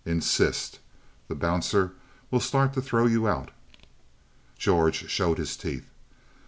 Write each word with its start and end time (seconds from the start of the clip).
Insist. 0.03 0.79
The 1.27 1.35
bouncer 1.35 1.91
will 2.31 2.39
start 2.39 2.73
to 2.73 2.81
throw 2.81 3.05
you 3.05 3.27
out." 3.27 3.51
George 4.57 5.07
showed 5.11 5.37
his 5.37 5.55
teeth. 5.55 5.85